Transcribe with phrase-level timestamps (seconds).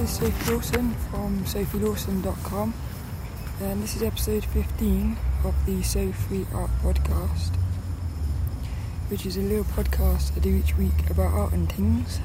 [0.00, 2.72] is Sophie Lawson from sophielawson.com
[3.60, 7.54] and this is episode 15 of the So Free Art podcast
[9.08, 12.18] which is a little podcast I do each week about art and things.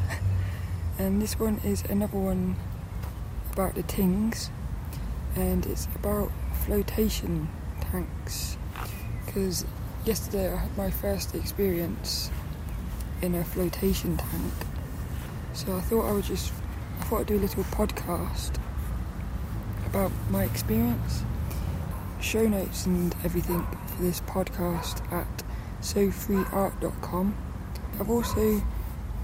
[1.00, 2.56] And this one is another one
[3.52, 4.50] about the things
[5.36, 6.32] and it's about
[6.66, 7.50] flotation
[7.92, 8.58] tanks
[9.26, 9.66] because
[10.06, 12.32] yesterday I had my first experience
[13.22, 14.54] in a flotation tank.
[15.52, 16.54] So I thought I would just
[17.00, 18.56] I thought I'd do a little podcast
[19.86, 21.24] about my experience.
[22.20, 25.44] Show notes and everything for this podcast at
[25.82, 27.38] sofreeart.com.
[28.00, 28.64] I've also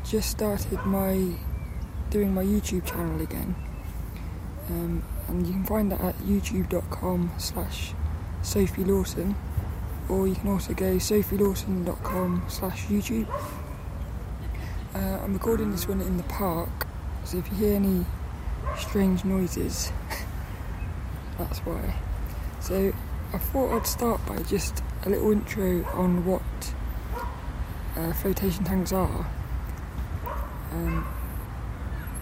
[0.03, 1.35] just started my
[2.09, 3.55] doing my YouTube channel again.
[4.69, 7.93] Um, and you can find that at youtube.com slash
[8.41, 9.35] Sophie Lawson
[10.09, 13.27] or you can also go sophielawson.com slash YouTube.
[14.93, 16.80] Uh, I'm recording this one in the park
[17.31, 18.05] so if you hear any
[18.77, 19.89] strange noises,
[21.37, 21.95] that's why.
[22.59, 22.91] So
[23.31, 26.41] I thought I'd start by just a little intro on what
[27.95, 29.25] uh, flotation tanks are.
[30.73, 31.07] Um,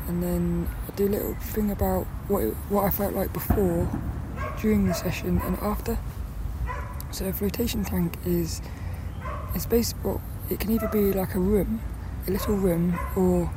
[0.08, 3.90] and then I'll do a little thing about what it, what I felt like before,
[4.62, 5.98] during the session, and after.
[7.10, 8.62] So a flotation tank is
[9.56, 10.22] it's basically well,
[10.52, 11.82] it can either be like a room,
[12.28, 13.52] a little room, or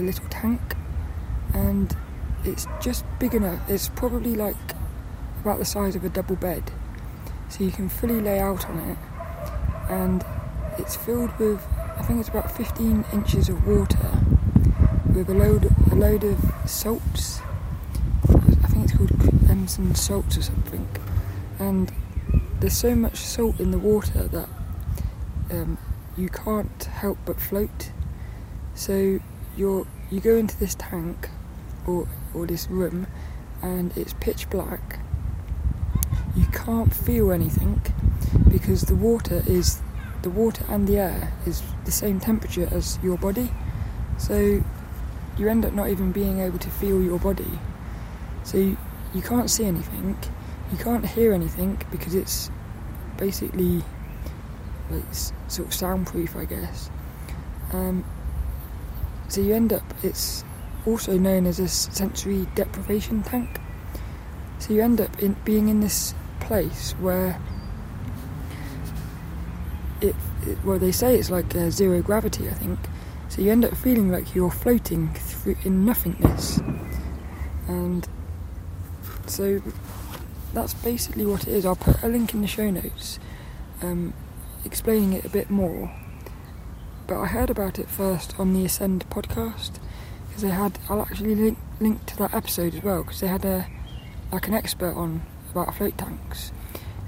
[0.00, 0.60] a little tank,
[1.54, 1.96] and
[2.44, 3.68] it's just big enough.
[3.68, 4.56] It's probably like
[5.42, 6.72] about the size of a double bed,
[7.48, 8.98] so you can fully lay out on it,
[9.90, 10.24] and
[10.78, 11.62] it's filled with
[11.96, 14.10] I think it's about 15 inches of water
[15.14, 17.40] with a load a load of salts.
[18.28, 19.10] I think it's called
[19.70, 20.88] Epsom salts or something,
[21.58, 21.92] and
[22.58, 24.48] there's so much salt in the water that
[25.50, 25.78] um,
[26.16, 27.92] you can't help but float.
[28.74, 29.20] So
[29.56, 31.28] you're you go into this tank
[31.86, 33.06] or or this room
[33.62, 34.98] and it's pitch black.
[36.36, 37.82] You can't feel anything
[38.48, 39.80] because the water is
[40.22, 43.50] the water and the air is the same temperature as your body.
[44.18, 44.62] So
[45.38, 47.58] you end up not even being able to feel your body.
[48.44, 48.76] So you,
[49.14, 50.18] you can't see anything.
[50.70, 52.50] You can't hear anything because it's
[53.16, 53.82] basically
[54.90, 55.04] like
[55.48, 56.90] sort of soundproof i guess.
[57.72, 58.04] Um,
[59.30, 60.44] so you end up, it's
[60.84, 63.60] also known as a sensory deprivation tank.
[64.58, 67.40] So you end up in being in this place where
[70.00, 72.78] it, it well they say it's like uh, zero gravity I think.
[73.28, 76.58] So you end up feeling like you're floating through in nothingness,
[77.68, 78.08] and
[79.26, 79.62] so
[80.52, 81.64] that's basically what it is.
[81.64, 83.20] I'll put a link in the show notes,
[83.82, 84.12] um,
[84.64, 85.94] explaining it a bit more
[87.10, 89.80] but I heard about it first on the Ascend podcast
[90.28, 90.78] because they had.
[90.88, 93.66] I'll actually link link to that episode as well because they had a
[94.30, 96.52] like an expert on about float tanks,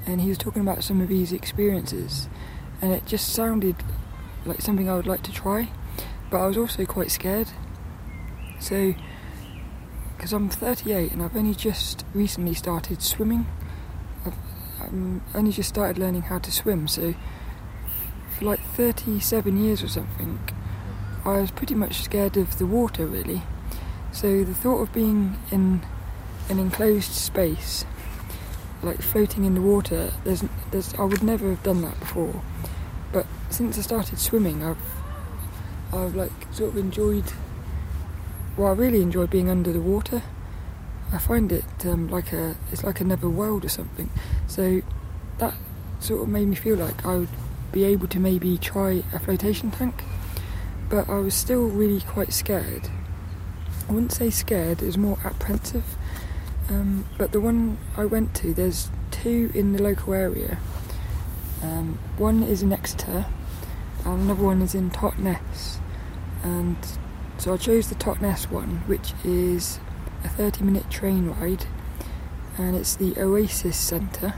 [0.05, 2.29] and he was talking about some of his experiences,
[2.83, 3.77] and it just sounded
[4.45, 5.69] like something I would like to try,
[6.33, 7.47] but I was also quite scared.
[8.59, 8.95] So,
[10.17, 13.47] because I'm 38 and I've only just recently started swimming,
[14.27, 14.35] I've
[14.81, 17.15] I'm only just started learning how to swim, so
[18.43, 20.39] for like 37 years or something,
[21.25, 23.43] I was pretty much scared of the water really.
[24.11, 25.83] So the thought of being in
[26.49, 27.85] an enclosed space,
[28.83, 32.43] like floating in the water, there's, there's, I would never have done that before.
[33.13, 34.79] But since I started swimming, I've,
[35.93, 37.33] I've like sort of enjoyed.
[38.57, 40.23] Well, I really enjoy being under the water.
[41.13, 44.11] I find it um, like a, it's like another world or something.
[44.47, 44.83] So
[45.39, 45.55] that
[46.01, 47.29] sort of made me feel like I would
[47.73, 50.05] be able to maybe try a flotation tank,
[50.89, 52.89] but I was still really quite scared.
[53.89, 55.97] I wouldn't say scared, it was more apprehensive.
[56.69, 60.59] Um, but the one I went to, there's two in the local area.
[61.63, 63.27] Um, one is in Exeter,
[64.05, 65.79] and another one is in Totnes.
[66.43, 66.77] And
[67.39, 69.81] so I chose the Totnes one, which is
[70.25, 71.67] a 30 minute train ride,
[72.59, 74.35] and it's the Oasis Centre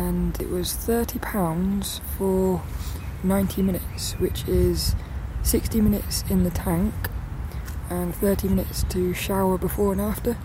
[0.00, 2.62] and it was £30 for
[3.22, 4.94] 90 minutes, which is
[5.42, 6.94] 60 minutes in the tank
[7.90, 10.36] and 30 minutes to shower before and after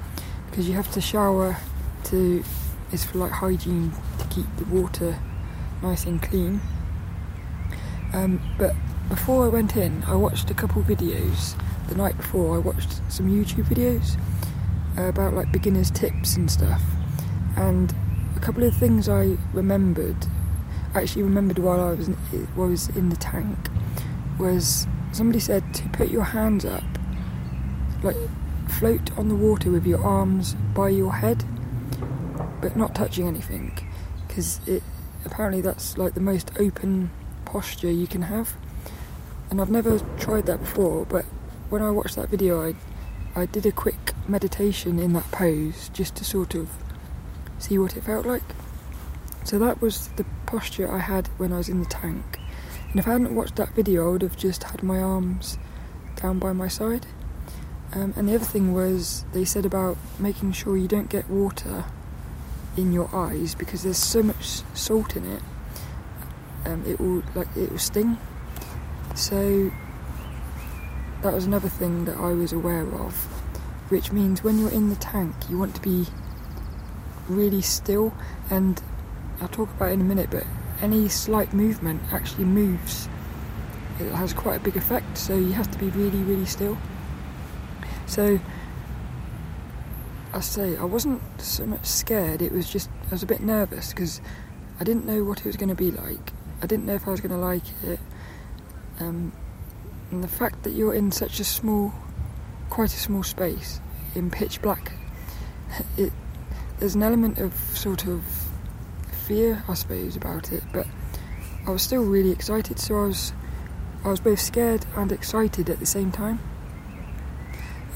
[0.49, 1.57] because you have to shower
[2.03, 2.43] to
[2.91, 5.19] it's for like hygiene to keep the water
[5.81, 6.61] nice and clean.
[8.13, 8.73] Um, but
[9.09, 11.57] before I went in I watched a couple videos.
[11.87, 14.17] The night before I watched some YouTube videos
[14.97, 16.81] about like beginners tips and stuff.
[17.55, 17.93] And
[18.35, 20.15] a couple of things I remembered,
[20.93, 22.17] actually remembered while I was in,
[22.55, 23.57] was in the tank,
[24.39, 26.83] was somebody said to put your hands up,
[28.03, 28.17] like
[28.67, 31.43] float on the water with your arms by your head,
[32.61, 33.87] but not touching anything,
[34.27, 34.83] because it
[35.25, 37.11] apparently that's like the most open
[37.45, 38.53] posture you can have.
[39.49, 41.25] And I've never tried that before, but
[41.69, 42.75] when I watched that video, I
[43.38, 46.69] I did a quick meditation in that pose just to sort of
[47.59, 48.43] see what it felt like.
[49.43, 52.39] So that was the posture I had when I was in the tank.
[52.89, 55.57] And if I hadn't watched that video, I would have just had my arms
[56.15, 57.05] down by my side.
[57.93, 61.85] Um, and the other thing was, they said about making sure you don't get water
[62.75, 65.43] in your eyes because there's so much salt in it.
[66.65, 68.17] Um, it will like it will sting.
[69.15, 69.71] So
[71.21, 73.15] that was another thing that I was aware of,
[73.89, 76.07] which means when you're in the tank, you want to be
[77.27, 78.13] really still.
[78.50, 78.81] And
[79.42, 80.45] I'll talk about it in a minute, but
[80.81, 83.10] any slight movement actually moves.
[84.00, 86.77] It has quite a big effect, so you have to be really, really still.
[88.07, 88.39] So,
[90.33, 92.42] I say I wasn't so much scared.
[92.42, 94.19] It was just I was a bit nervous because
[94.80, 96.33] I didn't know what it was going to be like.
[96.62, 98.00] I didn't know if I was going to like it.
[99.00, 99.31] Um,
[100.12, 101.94] and the fact that you're in such a small,
[102.69, 103.80] quite a small space
[104.13, 104.92] in pitch black,
[105.98, 106.12] it
[106.80, 108.24] there's an element of sort of
[109.25, 110.63] fear, I suppose, about it.
[110.74, 110.88] But
[111.66, 113.33] I was still really excited, so I was
[114.04, 116.39] I was both scared and excited at the same time.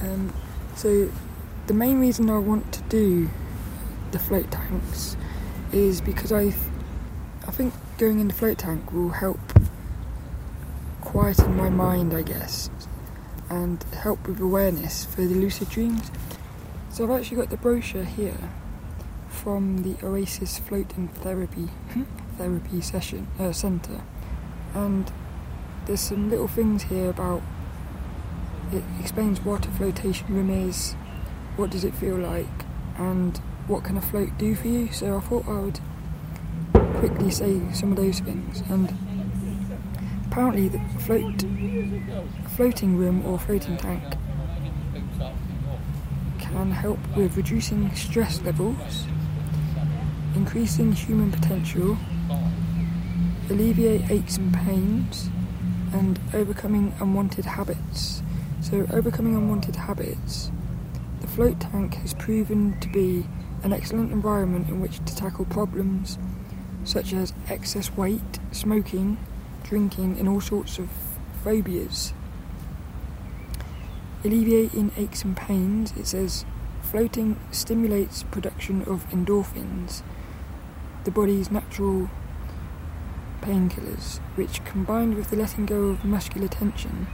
[0.01, 0.33] Um,
[0.75, 1.11] so
[1.67, 3.29] the main reason I want to do
[4.11, 5.15] the float tanks
[5.71, 6.53] is because I
[7.47, 9.39] I think going in the float tank will help
[11.01, 12.69] quieten my mind, I guess,
[13.49, 16.09] and help with awareness for the lucid dreams.
[16.91, 18.49] So I've actually got the brochure here
[19.43, 21.69] from the Oasis Floating Therapy
[22.37, 24.01] therapy session uh, center,
[24.73, 25.11] and
[25.85, 27.41] there's some little things here about
[28.71, 30.93] it explains what a flotation room is,
[31.55, 32.47] what does it feel like,
[32.97, 33.37] and
[33.67, 34.91] what can a float do for you.
[34.91, 35.79] So I thought I would
[36.99, 38.61] quickly say some of those things.
[38.69, 38.93] And
[40.27, 41.45] apparently, the float,
[42.55, 44.03] floating room or floating tank
[46.39, 49.05] can help with reducing stress levels,
[50.39, 51.97] increasing human potential,
[53.49, 55.29] alleviate aches and pains,
[55.91, 58.23] and overcoming unwanted habits.
[58.61, 60.49] So, overcoming unwanted habits,
[61.19, 63.25] the float tank has proven to be
[63.63, 66.17] an excellent environment in which to tackle problems
[66.85, 69.17] such as excess weight, smoking,
[69.63, 70.89] drinking, and all sorts of
[71.43, 72.13] phobias.
[74.23, 76.45] Alleviating aches and pains, it says
[76.81, 80.01] floating stimulates production of endorphins,
[81.09, 82.07] the body's natural
[83.41, 87.07] painkillers, which combined with the letting go of muscular tension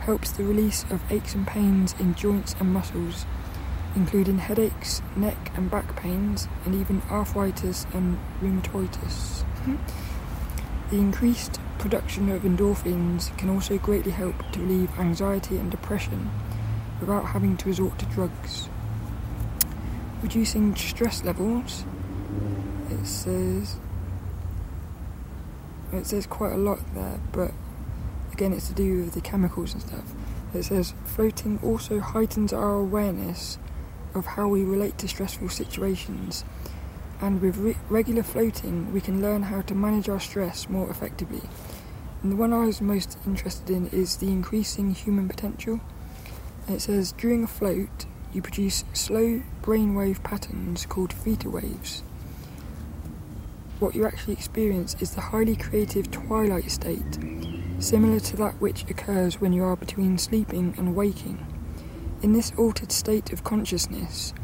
[0.00, 3.26] helps the release of aches and pains in joints and muscles,
[3.94, 9.44] including headaches, neck and back pains, and even arthritis and rheumatoitis.
[10.90, 16.28] the increased production of endorphins can also greatly help to relieve anxiety and depression
[16.98, 18.68] without having to resort to drugs.
[20.20, 21.84] Reducing stress levels,
[22.90, 23.76] it says
[25.92, 27.52] it says quite a lot there, but
[28.32, 30.12] again, it's to do with the chemicals and stuff.
[30.54, 33.58] It says floating also heightens our awareness
[34.14, 36.44] of how we relate to stressful situations,
[37.20, 41.42] and with re- regular floating, we can learn how to manage our stress more effectively.
[42.22, 45.80] And the one I was most interested in is the increasing human potential.
[46.68, 52.02] It says during a float, you produce slow brainwave patterns called theta waves.
[53.80, 57.18] What you actually experience is the highly creative twilight state,
[57.78, 61.46] similar to that which occurs when you are between sleeping and waking.
[62.22, 64.34] In this altered state of consciousness,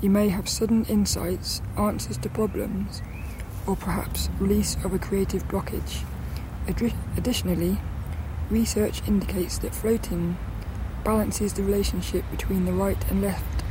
[0.00, 3.02] you may have sudden insights, answers to problems,
[3.66, 6.04] or perhaps release of a creative blockage.
[7.16, 7.78] Additionally,
[8.50, 10.38] research indicates that floating
[11.02, 13.62] balances the relationship between the right and left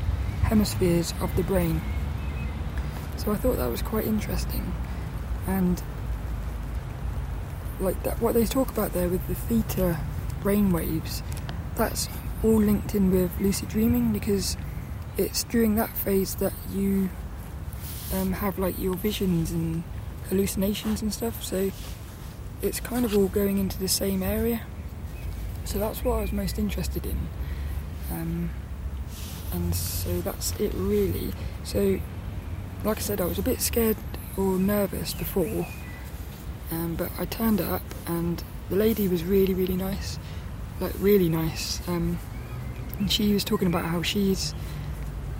[0.43, 1.81] hemispheres of the brain.
[3.15, 4.74] So I thought that was quite interesting,
[5.48, 5.82] and
[7.80, 10.00] like that, what they talk about there with the theta
[10.42, 11.22] brainwaves,
[11.75, 12.08] that's
[12.44, 14.58] all linked in with lucid dreaming because
[15.18, 17.10] it's during that phase that you
[18.14, 19.84] um, have like your visions and
[20.30, 21.44] hallucinations and stuff.
[21.44, 21.72] So
[22.62, 24.62] it's kind of all going into the same area.
[25.66, 27.18] So that's what I was most interested in.
[28.12, 28.50] Um,
[29.52, 31.34] and so that's it really.
[31.64, 32.00] So,
[32.84, 33.98] like I said, I was a bit scared
[34.38, 35.68] or nervous before,
[36.72, 40.20] um, but I turned up and the lady was really, really nice.
[40.80, 41.86] Like, really nice.
[41.88, 42.20] Um,
[43.00, 44.54] and she was talking about how she's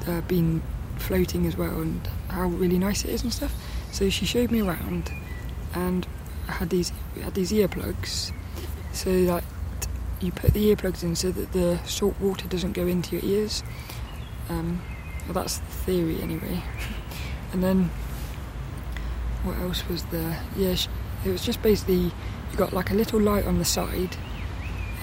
[0.08, 0.62] uh, been
[0.98, 3.54] floating as well and how really nice it is and stuff.
[3.92, 5.12] So she showed me around,
[5.74, 6.06] and
[6.48, 8.32] I had these had these earplugs,
[8.92, 9.44] so that
[10.20, 13.64] you put the earplugs in so that the salt water doesn't go into your ears.
[14.50, 14.82] Um,
[15.25, 16.62] well, that's the theory anyway.
[17.54, 17.90] and then
[19.46, 20.42] what else was there?
[20.58, 20.75] Yeah,
[21.24, 22.12] it was just basically
[22.52, 24.18] you got like a little light on the side.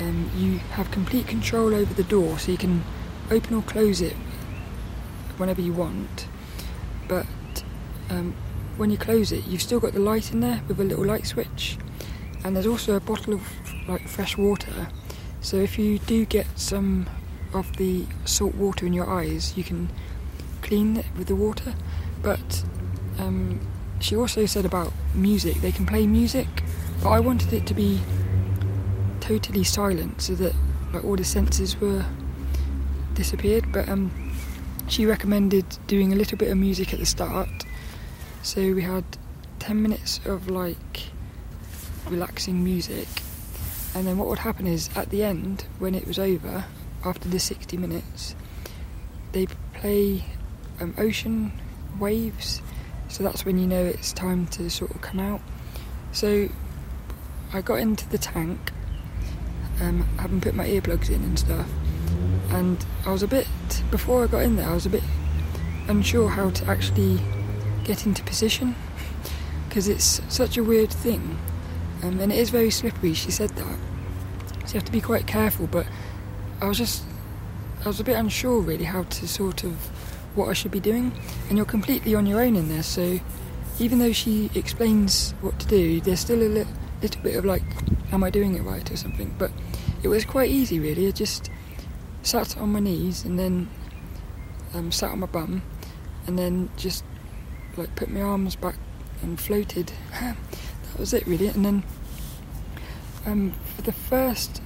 [0.01, 2.83] Um, you have complete control over the door, so you can
[3.31, 4.17] open or close it
[5.37, 6.27] whenever you want.
[7.09, 7.27] But
[8.11, 8.35] um,
[8.77, 11.27] when you close it, you've still got the light in there with a little light
[11.27, 11.79] switch,
[12.45, 13.43] and there's also a bottle of
[13.89, 14.89] like fresh water.
[15.41, 17.07] So if you do get some
[17.53, 19.91] of the salt water in your eyes, you can
[20.63, 21.75] clean it with the water.
[22.23, 22.65] But
[23.19, 23.61] um,
[24.03, 26.49] she also said about music, they can play music,
[27.03, 28.01] but I wanted it to be
[29.21, 30.55] totally silent so that
[30.93, 32.05] like all the senses were
[33.15, 33.73] disappeared.
[33.73, 34.11] But um,
[34.89, 37.49] she recommended doing a little bit of music at the start.
[38.43, 39.05] So we had
[39.61, 41.05] 10 minutes of like
[42.09, 43.09] relaxing music,
[43.95, 46.65] and then what would happen is at the end, when it was over,
[47.05, 48.35] after the 60 minutes,
[49.33, 50.25] they play
[50.81, 51.53] um, ocean
[51.99, 52.63] waves,
[53.13, 55.43] so that's when you know it's time to sort of come out.
[56.13, 56.49] So
[57.53, 58.73] I got into the tank,
[59.83, 61.69] um, having put my earplugs in and stuff,
[62.49, 63.47] and I was a bit
[63.91, 64.67] before I got in there.
[64.67, 65.03] I was a bit
[65.89, 67.21] unsure how to actually
[67.85, 68.75] get into position
[69.69, 71.39] because it's such a weird thing,
[72.03, 73.13] um, and it is very slippery.
[73.13, 73.79] She said that,
[74.65, 75.67] so you have to be quite careful.
[75.67, 75.87] But
[76.63, 77.05] I was just,
[77.85, 79.91] I was a bit unsure really how to sort of
[80.35, 81.13] what I should be doing,
[81.49, 82.83] and you're completely on your own in there.
[82.83, 83.21] So
[83.79, 86.67] even though she explains what to do, there's still a li-
[87.01, 87.63] little bit of like,
[88.13, 89.35] am I doing it right or something?
[89.39, 89.51] But
[90.03, 91.07] it was quite easy really.
[91.07, 91.51] I just
[92.23, 93.69] sat on my knees and then
[94.75, 95.63] um, sat on my bum
[96.27, 97.05] and then just
[97.77, 98.77] like put my arms back
[99.23, 99.93] and floated.
[100.21, 100.37] that
[100.99, 101.49] was it really.
[101.49, 101.83] And then
[103.27, 104.61] um, for the first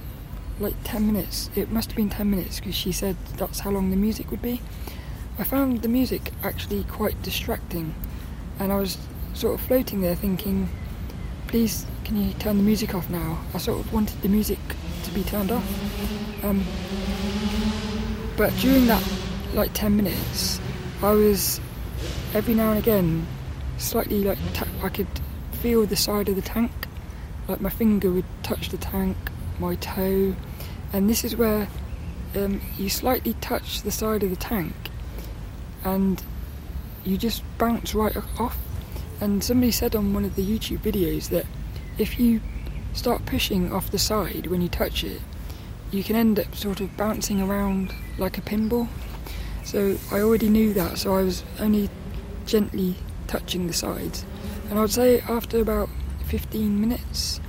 [0.59, 3.89] like 10 minutes, it must have been 10 minutes because she said that's how long
[3.89, 4.61] the music would be.
[5.39, 7.93] I found the music actually quite distracting
[8.59, 8.97] and I was
[9.35, 10.67] sort of floating there thinking,
[11.45, 13.39] please can you turn the music off now?
[13.53, 14.57] I sort of wanted the music
[15.03, 16.43] to be turned off.
[16.43, 16.63] Um,
[18.35, 19.03] but during that
[19.53, 20.59] like 10 minutes,
[21.03, 21.61] I was
[22.33, 23.27] every now and again
[23.77, 24.39] slightly like
[24.81, 25.07] I could
[25.51, 26.71] feel the side of the tank,
[27.47, 29.15] like my finger would touch the tank,
[29.59, 30.35] my toe,
[30.93, 31.67] and this is where
[32.35, 34.73] um, you slightly touch the side of the tank
[35.83, 36.21] and
[37.03, 38.57] you just bounce right off.
[39.19, 41.45] And somebody said on one of the YouTube videos that
[41.97, 42.41] if you
[42.93, 45.21] start pushing off the side when you touch it,
[45.91, 48.87] you can end up sort of bouncing around like a pinball.
[49.63, 51.89] So I already knew that, so I was only
[52.45, 52.95] gently
[53.27, 54.25] touching the sides.
[54.69, 55.89] And I would say after about
[56.25, 57.39] 15 minutes,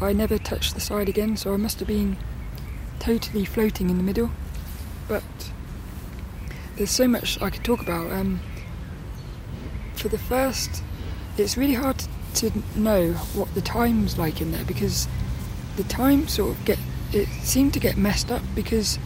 [0.00, 2.16] I never touched the side again, so I must have been
[2.98, 4.30] totally floating in the middle.
[5.08, 5.22] But
[6.76, 8.10] there's so much I could talk about.
[8.10, 8.40] Um,
[9.94, 10.82] for the first,
[11.36, 12.02] it's really hard
[12.34, 15.06] to know what the time's like in there because
[15.76, 16.78] the time sort of get
[17.12, 18.98] it seemed to get messed up because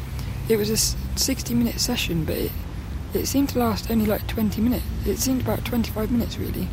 [0.48, 2.52] it was a 60 minute session, but it,
[3.14, 4.84] it seemed to last only like 20 minutes.
[5.04, 6.68] It seemed about 25 minutes really.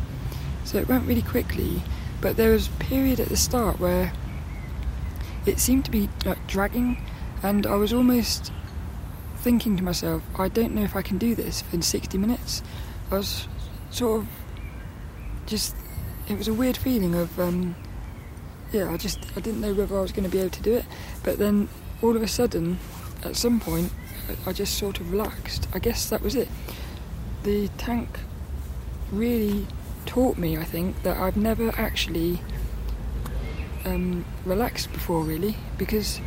[0.64, 1.82] So it went really quickly,
[2.20, 4.12] but there was a period at the start where
[5.44, 7.02] it seemed to be like dragging,
[7.42, 8.52] and I was almost
[9.44, 12.62] thinking to myself, I don't know if I can do this in 60 minutes.
[13.10, 13.46] I was
[13.90, 14.28] sort of
[15.44, 15.76] just,
[16.30, 17.76] it was a weird feeling of, um,
[18.72, 20.72] yeah, I just, I didn't know whether I was going to be able to do
[20.72, 20.86] it,
[21.22, 21.68] but then
[22.00, 22.78] all of a sudden,
[23.22, 23.92] at some point,
[24.46, 25.68] I just sort of relaxed.
[25.74, 26.48] I guess that was it.
[27.42, 28.20] The tank
[29.12, 29.66] really
[30.06, 32.40] taught me, I think, that I've never actually
[33.84, 36.18] um, relaxed before, really, because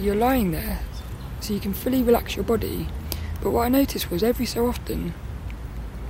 [0.00, 0.80] you're lying there,
[1.42, 2.88] so you can fully relax your body.
[3.42, 5.14] But what I noticed was every so often,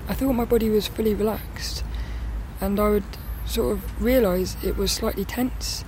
[0.08, 1.84] I thought my body was fully relaxed,
[2.60, 3.04] and I would
[3.46, 5.84] sort of realise it was slightly tense,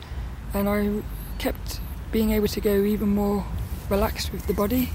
[0.52, 1.02] and I
[1.38, 1.80] kept
[2.12, 3.44] being able to go even more
[3.90, 4.90] relaxed with the body.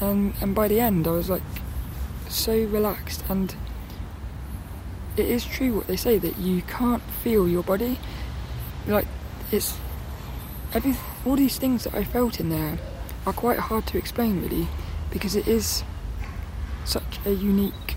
[0.00, 1.42] And, and by the end, I was like
[2.28, 3.24] so relaxed.
[3.28, 3.54] And
[5.16, 7.98] it is true what they say that you can't feel your body.
[8.86, 9.06] Like,
[9.50, 9.76] it's
[10.72, 10.96] every,
[11.26, 12.78] all these things that I felt in there
[13.28, 14.68] are quite hard to explain, really,
[15.10, 15.84] because it is
[16.84, 17.96] such a unique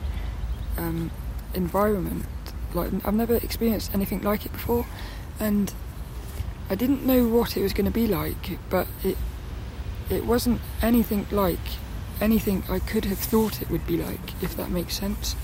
[0.77, 1.09] um,
[1.53, 2.25] environment.
[2.73, 4.85] Like, I've never experienced anything like it before,
[5.39, 5.73] and
[6.69, 9.17] I didn't know what it was going to be like, but it
[10.09, 11.59] it wasn't anything like
[12.19, 15.37] anything I could have thought it would be like, if that makes sense.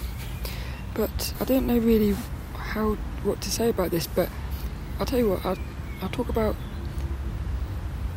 [0.93, 2.15] But I don't know really
[2.55, 4.07] how what to say about this.
[4.07, 4.27] But
[4.99, 5.57] I'll tell you what, I'll,
[6.01, 6.55] I'll talk about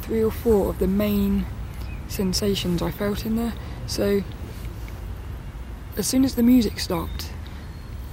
[0.03, 1.47] three or four of the main
[2.11, 3.55] sensations I felt in there.
[3.87, 4.23] So
[5.97, 7.33] as soon as the music stopped,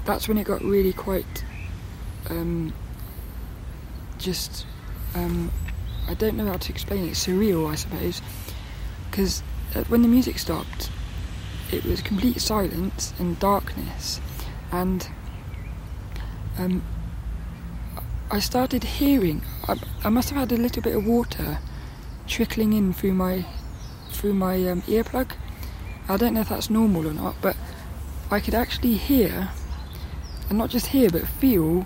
[0.06, 1.44] that's when it got really quite
[2.30, 2.74] um,
[4.18, 4.66] just
[5.16, 5.52] um,
[6.08, 7.14] I don't know how to explain it.
[7.14, 8.22] Surreal, I suppose,
[9.10, 9.44] because
[9.76, 10.90] uh, when the music stopped,
[11.72, 14.22] it was complete silence and darkness,
[14.72, 15.08] and
[16.58, 16.84] um,
[18.32, 19.42] I started hearing.
[19.68, 21.60] I, I, must have had a little bit of water
[22.26, 23.46] trickling in through my
[24.18, 25.32] through my um, earplug.
[26.10, 27.56] I don't know if that's normal or not, but
[28.32, 29.50] I could actually hear,
[30.50, 31.86] and not just hear, but feel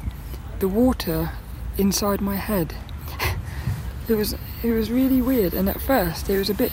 [0.59, 1.31] the water
[1.77, 2.73] inside my head.
[4.07, 6.71] it was it was really weird, and at first it was a bit.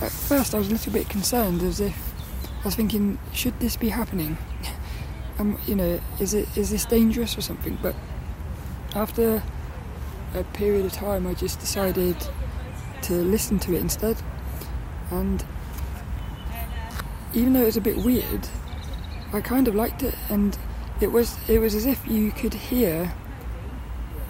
[0.00, 2.12] At first, I was a little bit concerned, as if
[2.62, 4.36] I was thinking, should this be happening?
[5.38, 7.78] um, you know, is it is this dangerous or something?
[7.80, 7.94] But
[8.94, 9.42] after
[10.34, 12.16] a period of time, I just decided
[13.02, 14.16] to listen to it instead,
[15.12, 15.44] and
[17.34, 18.48] even though it was a bit weird,
[19.32, 20.56] I kind of liked it, and
[21.00, 23.12] it was it was as if you could hear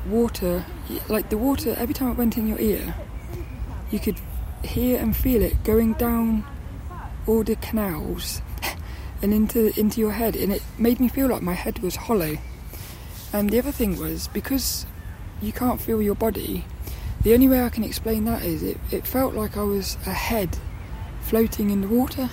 [0.07, 0.65] water,
[1.09, 1.75] like the water.
[1.79, 2.95] Every time it went in your ear,
[3.91, 4.21] you could
[4.63, 6.45] hear and feel it going down
[7.27, 8.43] all the canals
[9.23, 12.39] and into into your head, and it made me feel like my head was hollow.
[13.33, 14.87] And the other thing was because
[15.41, 16.65] you can't feel your body.
[17.23, 20.13] The only way I can explain that is it, it felt like I was a
[20.13, 20.59] head
[21.23, 22.29] floating in the water.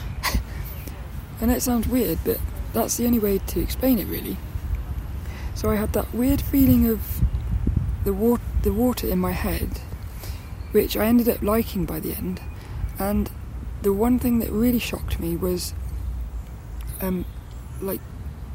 [1.41, 2.39] and that sounds weird, but
[2.74, 4.38] that's the only way to explain it really.
[5.55, 7.22] So I had that weird feeling of
[8.03, 9.79] the water, the water in my head,
[10.72, 12.42] which I ended up liking by the end.
[12.98, 13.29] And
[13.81, 15.74] the one thing that really shocked me was,
[17.01, 17.25] um,
[17.81, 18.01] like,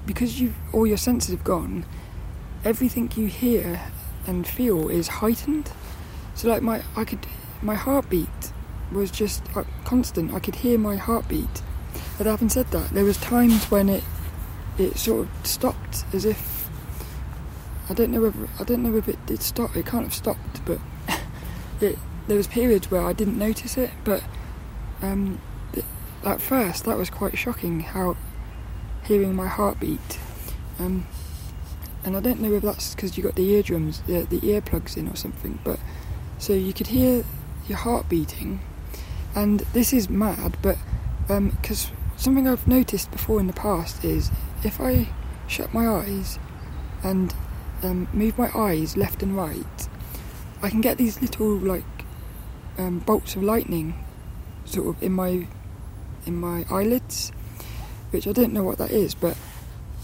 [0.07, 1.85] because you all your senses have gone,
[2.65, 3.81] everything you hear
[4.27, 5.71] and feel is heightened.
[6.35, 7.27] So like my, I could,
[7.63, 8.53] my heartbeat
[8.93, 9.43] was just
[9.85, 10.33] constant.
[10.33, 11.63] I could hear my heartbeat.
[12.19, 14.05] But having said that, there was times when it,
[14.79, 16.69] it sort of stopped, as if
[17.89, 19.77] I don't know whether I don't know if it did stop.
[19.77, 20.79] It can't have stopped, but
[21.81, 23.91] it, there was periods where I didn't notice it.
[24.05, 24.23] But
[25.03, 25.41] um,
[26.25, 27.81] at first, that was quite shocking.
[27.81, 28.17] How
[29.05, 30.19] hearing my heartbeat,
[30.79, 31.07] um,
[32.05, 35.09] and I don't know if that's because you got the eardrums, the, the earplugs in
[35.09, 35.59] or something.
[35.63, 35.79] But
[36.39, 37.25] so you could hear
[37.69, 38.61] your heart beating,
[39.35, 40.57] and this is mad.
[40.63, 40.79] But
[41.27, 44.31] because um, something I've noticed before in the past is
[44.63, 45.09] if I
[45.47, 46.39] shut my eyes
[47.03, 47.35] and
[47.83, 49.89] um, move my eyes left and right,
[50.63, 51.85] I can get these little like
[52.79, 53.95] um, bolts of lightning
[54.65, 55.47] sort of in my
[56.27, 57.33] in my eyelids,
[58.11, 59.37] which I don't know what that is, but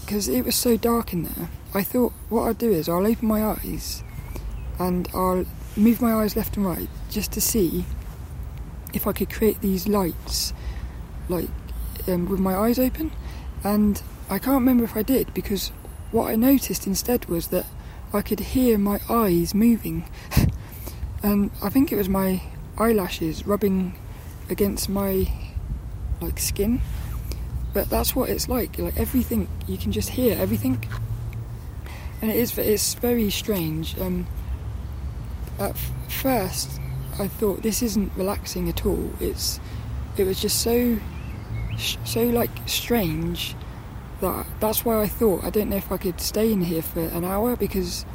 [0.01, 3.27] because it was so dark in there, I thought what I'll do is I'll open
[3.27, 4.03] my eyes
[4.77, 7.85] and I'll move my eyes left and right just to see
[8.93, 10.53] if I could create these lights
[11.29, 11.49] like
[12.07, 13.11] um, with my eyes open
[13.63, 15.69] and I can't remember if I did because
[16.11, 17.65] what I noticed instead was that
[18.13, 20.03] I could hear my eyes moving,
[21.23, 22.41] and I think it was my
[22.77, 23.95] eyelashes rubbing
[24.49, 25.31] against my
[26.19, 26.81] like skin.
[27.73, 28.77] But that's what it's like.
[28.77, 30.83] Like everything, you can just hear everything,
[32.21, 32.57] and it is.
[32.57, 33.97] It's very strange.
[33.97, 34.27] Um,
[35.57, 36.80] at f- first,
[37.19, 39.11] I thought this isn't relaxing at all.
[39.19, 39.59] It's.
[40.17, 40.99] It was just so,
[41.77, 43.55] so like strange
[44.21, 47.01] that that's why I thought I don't know if I could stay in here for
[47.01, 48.05] an hour because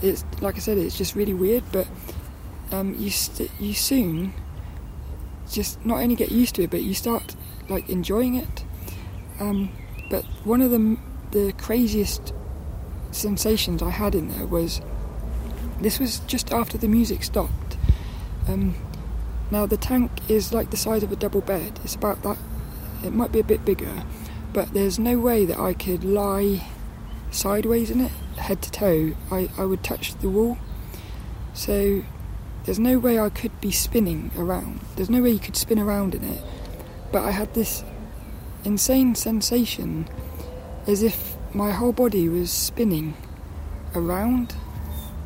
[0.00, 1.86] it's like I said it's just really weird but
[2.72, 4.32] um, you st- you soon
[5.50, 7.34] just not only get used to it but you start
[7.68, 8.64] like enjoying it
[9.40, 9.70] um,
[10.08, 10.96] but one of the
[11.32, 12.32] the craziest
[13.10, 14.80] sensations I had in there was
[15.80, 17.69] this was just after the music stopped
[18.48, 18.74] um,
[19.50, 22.38] now the tank is like the size of a double bed it's about that
[23.04, 24.04] it might be a bit bigger
[24.52, 26.66] but there's no way that I could lie
[27.30, 29.12] sideways in it, head to toe.
[29.30, 30.58] I, I would touch the wall.
[31.54, 32.02] So
[32.64, 34.80] there's no way I could be spinning around.
[34.96, 36.42] There's no way you could spin around in it.
[37.12, 37.84] But I had this
[38.64, 40.08] insane sensation
[40.86, 43.16] as if my whole body was spinning
[43.94, 44.54] around.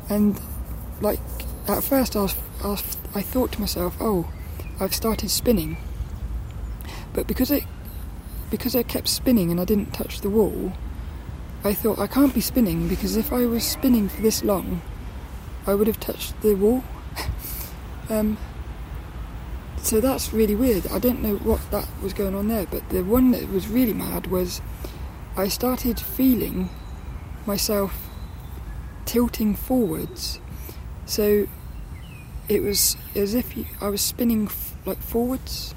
[0.09, 0.39] And
[1.01, 1.19] like
[1.67, 4.31] at first I was, I, thought to myself, oh,
[4.79, 5.77] I've started spinning.
[7.13, 7.63] But because it
[8.49, 10.73] because I kept spinning and I didn't touch the wall,
[11.63, 14.81] I thought I can't be spinning because if I was spinning for this long,
[15.65, 16.83] I would have touched the wall.
[18.09, 18.37] um,
[19.77, 20.87] so that's really weird.
[20.87, 23.93] I don't know what that was going on there, but the one that was really
[23.93, 24.61] mad was
[25.37, 26.69] I started feeling
[27.45, 28.09] myself
[29.05, 30.39] tilting forwards.
[31.05, 31.47] So
[32.47, 35.73] it was as if you, I was spinning f- like forwards,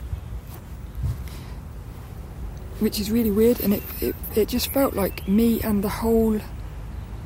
[2.78, 6.40] which is really weird, and it, it, it just felt like me and the whole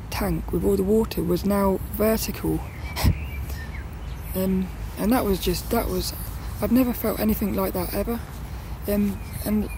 [0.09, 2.59] tank with all the water was now vertical.
[4.35, 6.13] um, and that was just, that was
[6.61, 8.19] I've never felt anything like that ever,
[8.87, 9.69] um, and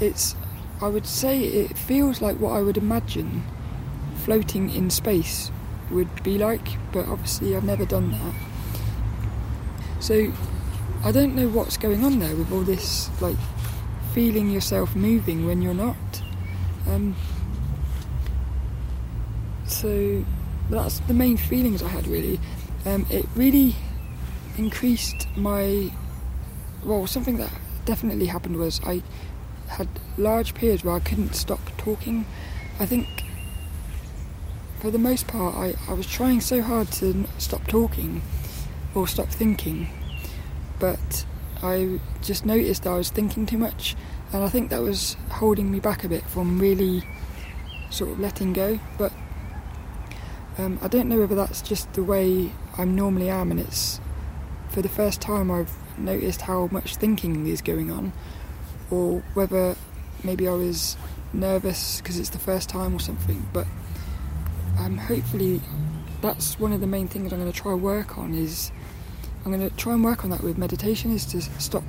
[0.00, 0.36] it's.
[0.82, 3.44] I would say it feels like what I would imagine
[4.16, 5.50] floating in space
[5.94, 8.34] would be like, but obviously I've never done that.
[10.00, 10.32] So
[11.04, 13.36] I don't know what's going on there with all this, like
[14.12, 15.96] feeling yourself moving when you're not.
[16.88, 17.14] Um,
[19.66, 20.24] so
[20.68, 22.38] that's the main feelings I had really.
[22.84, 23.74] Um, it really
[24.58, 25.90] increased my
[26.84, 27.50] well something that
[27.86, 29.02] definitely happened was I
[29.68, 32.26] had large periods where I couldn't stop talking.
[32.78, 33.23] I think
[34.84, 38.20] for the most part I, I was trying so hard to stop talking
[38.94, 39.88] or stop thinking
[40.78, 41.24] but
[41.62, 43.96] I just noticed I was thinking too much
[44.30, 47.02] and I think that was holding me back a bit from really
[47.88, 49.10] sort of letting go but
[50.58, 54.02] um, I don't know whether that's just the way I normally am and it's
[54.68, 58.12] for the first time I've noticed how much thinking is going on,
[58.90, 59.76] or whether
[60.22, 60.98] maybe I was
[61.32, 63.46] nervous because it's the first time or something.
[63.52, 63.66] But
[64.78, 65.60] um, hopefully,
[66.20, 68.34] that's one of the main things I'm going to try and work on.
[68.34, 68.72] Is
[69.44, 71.12] I'm going to try and work on that with meditation.
[71.12, 71.84] Is to stop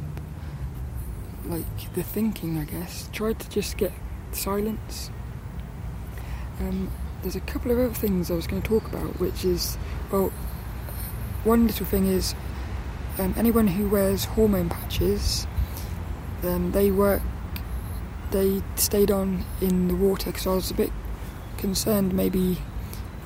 [1.45, 2.57] like the thinking.
[2.57, 3.91] I guess try to just get
[4.31, 5.09] silence.
[6.59, 9.77] Um, there's a couple of other things I was going to talk about, which is
[10.11, 10.31] well,
[11.43, 12.35] one little thing is
[13.17, 15.47] um, anyone who wears hormone patches,
[16.43, 17.21] um, they work,
[18.31, 20.91] they stayed on in the water because I was a bit
[21.57, 22.57] concerned maybe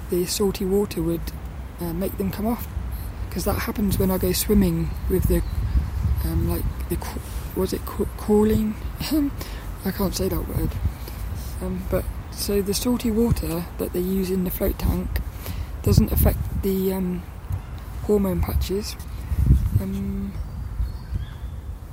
[0.10, 1.22] the salty water would
[1.80, 2.68] uh, make them come off
[3.28, 5.42] because that happens when I go swimming with the
[6.26, 6.98] um, like the
[7.56, 8.76] was it crawling?
[9.86, 10.70] I can't say that word.
[11.62, 15.10] Um, but so the salty water that they use in the float tank
[15.84, 17.24] doesn't affect the um,
[18.04, 18.96] hormone patches
[19.82, 20.34] um,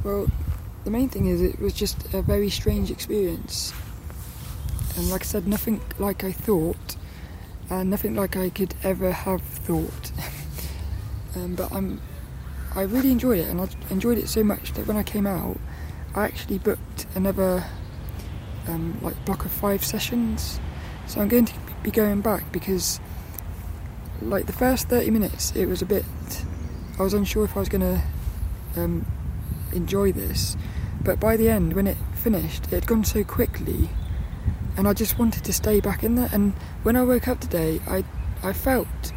[0.03, 0.27] well,
[0.85, 3.73] the main thing is it was just a very strange experience.
[4.97, 6.97] And like I said, nothing like I thought,
[7.71, 10.13] and nothing like I could ever have thought.
[11.37, 12.01] um, but I'm,
[12.75, 15.59] I really enjoyed it, and I enjoyed it so much that when I came out,
[16.15, 17.65] I actually booked another
[18.69, 20.61] um, like block of five sessions.
[21.07, 23.01] So I'm going to be going back because,
[24.21, 26.05] like the first 30 minutes, it was a bit
[26.99, 28.03] I was unsure if I was going to
[28.81, 29.05] um,
[29.73, 30.57] enjoy this,
[31.03, 33.91] but by the end, when it finished, it had gone so quickly,
[34.77, 36.29] and I just wanted to stay back in there.
[36.33, 38.05] And when I woke up today, I
[38.43, 39.13] I felt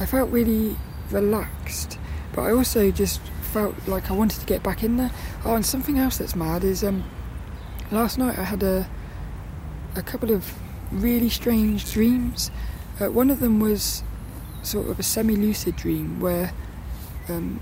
[0.00, 0.76] I felt really
[1.10, 1.98] relaxed,
[2.32, 3.20] but I also just
[3.52, 5.10] felt like I wanted to get back in there.
[5.44, 7.04] Oh, and something else that's mad is um,
[7.90, 8.88] last night I had a
[9.96, 10.54] a couple of
[10.90, 12.50] really strange dreams.
[13.00, 14.02] Uh, one of them was
[14.62, 16.52] sort of a semi-lucid dream where
[17.28, 17.60] um,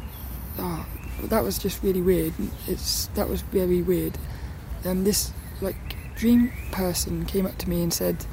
[0.58, 0.86] oh,
[1.24, 2.32] that was just really weird.
[2.66, 4.18] It's that was very weird.
[4.84, 5.32] Um, this
[6.16, 8.24] dream person came up to me and said,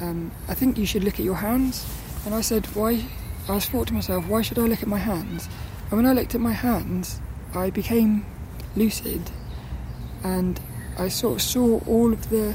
[0.00, 1.84] um, "I think you should look at your hands."
[2.24, 3.04] And I said, "Why?"
[3.48, 5.48] I thought to myself, "Why should I look at my hands?"
[5.90, 7.20] And when I looked at my hands,
[7.54, 8.24] I became
[8.76, 9.30] lucid,
[10.22, 10.60] and
[10.98, 12.54] I sort of saw all of the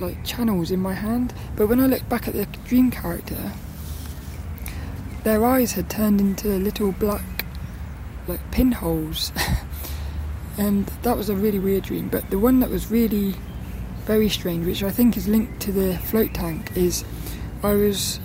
[0.00, 1.32] like channels in my hand.
[1.56, 3.52] But when I looked back at the dream character,
[5.22, 7.44] their eyes had turned into little black,
[8.26, 9.32] like pinholes.
[10.58, 12.08] and that was a really weird dream.
[12.08, 13.34] But the one that was really
[14.04, 17.04] very strange, which I think is linked to the float tank, is
[17.62, 18.20] I was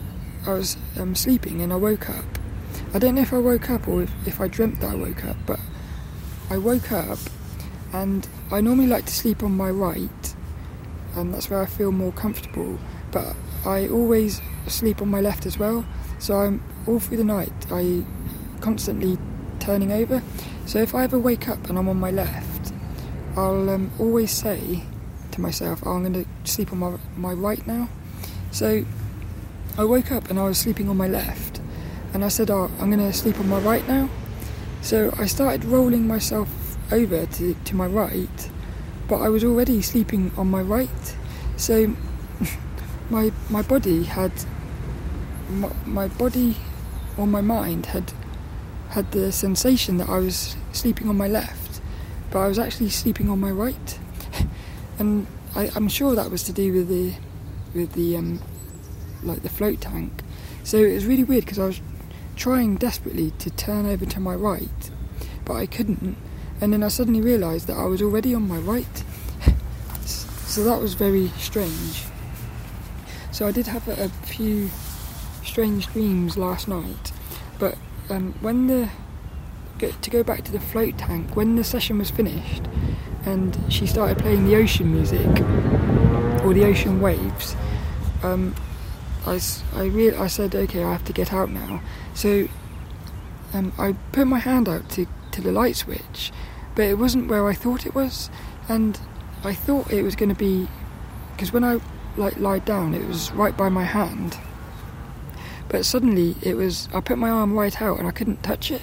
[0.46, 2.26] I was um, sleeping and I woke up.
[2.94, 5.26] I don't know if I woke up or if, if I dreamt that I woke
[5.26, 5.60] up, but
[6.50, 7.20] I woke up
[7.94, 10.36] and I normally like to sleep on my right,
[11.16, 12.80] and that's where I feel more comfortable.
[13.12, 15.86] But I always sleep on my left as well,
[16.20, 18.04] so I'm all through the night, I
[18.62, 19.18] constantly
[19.60, 20.22] turning over.
[20.70, 22.74] So if I ever wake up and I'm on my left,
[23.36, 24.84] I'll um, always say
[25.32, 27.90] to myself, oh, I'm going to sleep on my, my right now.
[28.52, 28.86] So
[29.80, 31.60] I woke up and I was sleeping on my left,
[32.14, 34.12] and I said, oh, I'm going to sleep on my right now.
[34.84, 38.50] So I started rolling myself over to, to my right,
[39.08, 41.16] but I was already sleeping on my right.
[41.58, 41.96] So
[43.10, 44.32] my my body had
[45.50, 46.58] my, my body
[47.18, 48.14] or my mind had
[48.90, 51.82] had the sensation that I was sleeping on my left,
[52.32, 54.00] but I was actually sleeping on my right,
[55.00, 57.14] and I, I'm sure that was to do with the
[57.74, 58.42] with the um,
[59.24, 60.24] like the float tank.
[60.64, 61.82] So it was really weird because I was
[62.36, 64.92] trying desperately to turn over to my right,
[65.46, 66.18] but I couldn't.
[66.62, 69.04] And then I suddenly realised that I was already on my right.
[70.06, 72.04] so that was very strange.
[73.32, 74.70] So I did have a, a few
[75.44, 77.12] strange dreams last night,
[77.60, 77.78] but
[78.10, 78.90] um, when the
[79.80, 82.64] to go back to the float tank, when the session was finished,
[83.26, 85.26] and she started playing the ocean music
[86.44, 87.56] or the ocean waves,
[88.24, 88.54] um,
[89.26, 89.40] I,
[89.74, 91.82] I, re- I said, okay, I have to get out now.
[92.14, 92.48] So
[93.54, 96.32] um, I put my hand out to, to the light switch,
[96.76, 98.30] but it wasn't where I thought it was,
[98.68, 99.00] and
[99.44, 100.68] I thought it was going to be
[101.32, 101.80] because when I
[102.18, 104.38] like lied down, it was right by my hand.
[105.70, 108.82] But suddenly it was I put my arm right out and I couldn't touch it,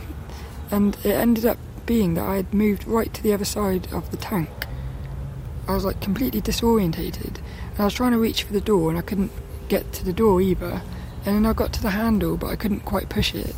[0.70, 4.10] and it ended up being that I had moved right to the other side of
[4.10, 4.50] the tank.
[5.66, 7.38] I was like completely disorientated,
[7.70, 9.32] and I was trying to reach for the door and I couldn't
[9.68, 10.82] get to the door either.
[11.24, 13.54] And then I got to the handle, but I couldn't quite push it.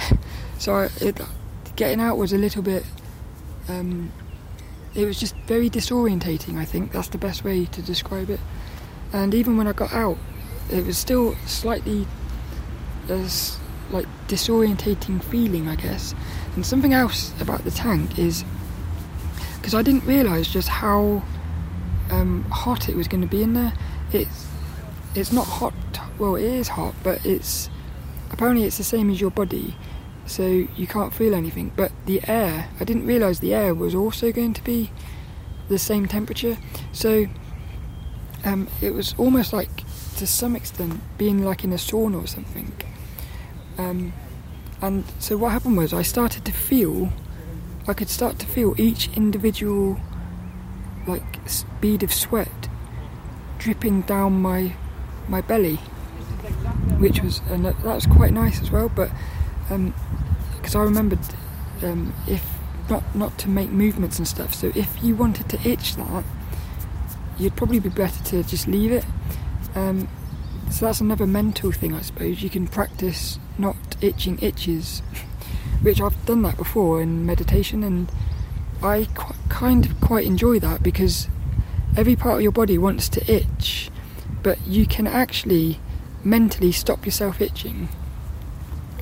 [0.58, 1.20] so I, it,
[1.76, 2.84] getting out was a little bit.
[3.68, 4.12] Um,
[4.94, 6.56] it was just very disorientating.
[6.58, 8.40] I think that's the best way to describe it.
[9.12, 10.16] And even when I got out,
[10.70, 12.06] it was still slightly
[13.08, 13.58] as
[13.90, 16.14] like disorientating feeling, I guess.
[16.54, 18.44] And something else about the tank is
[19.56, 21.22] because I didn't realise just how
[22.10, 23.72] um, hot it was going to be in there.
[24.12, 24.46] It's
[25.14, 25.74] it's not hot.
[26.18, 27.70] Well, it is hot, but it's
[28.30, 29.74] apparently it's the same as your body,
[30.26, 31.72] so you can't feel anything.
[31.74, 34.90] But the air, I didn't realise the air was also going to be
[35.68, 36.58] the same temperature.
[36.92, 37.26] So
[38.44, 39.82] um, it was almost like,
[40.18, 42.72] to some extent, being like in a sauna or something.
[43.78, 44.12] Um,
[44.80, 47.10] and so what happened was I started to feel,
[47.86, 50.00] I could start to feel each individual
[51.06, 51.22] like
[51.80, 52.68] bead of sweat
[53.58, 54.74] dripping down my
[55.28, 55.76] my belly,
[56.98, 58.88] which was and that was quite nice as well.
[58.88, 59.10] But
[59.68, 61.18] because um, I remembered
[61.82, 62.44] um, if
[62.88, 64.54] not not to make movements and stuff.
[64.54, 66.24] So if you wanted to itch that,
[67.38, 69.04] you'd probably be better to just leave it.
[69.78, 70.08] Um,
[70.70, 72.42] so that's another mental thing, I suppose.
[72.42, 75.00] You can practice not itching itches,
[75.82, 78.10] which I've done that before in meditation, and
[78.82, 81.28] I qu- kind of quite enjoy that because
[81.96, 83.90] every part of your body wants to itch,
[84.42, 85.78] but you can actually
[86.24, 87.88] mentally stop yourself itching.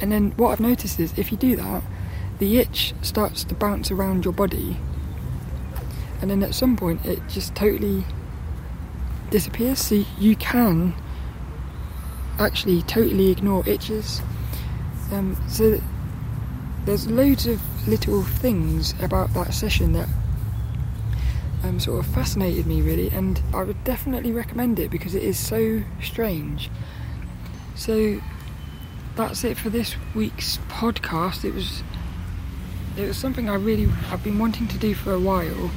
[0.00, 1.82] And then what I've noticed is if you do that,
[2.38, 4.76] the itch starts to bounce around your body,
[6.20, 8.04] and then at some point it just totally
[9.30, 9.80] disappears.
[9.80, 10.94] So you can
[12.38, 14.22] actually totally ignore itches.
[15.12, 15.80] Um, so
[16.84, 20.08] there's loads of little things about that session that
[21.62, 25.38] um, sort of fascinated me really, and I would definitely recommend it because it is
[25.38, 26.70] so strange.
[27.74, 28.20] So
[29.16, 31.44] that's it for this week's podcast.
[31.44, 31.82] It was
[32.96, 35.70] it was something I really I've been wanting to do for a while,